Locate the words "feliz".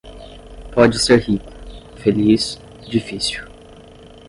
1.97-2.59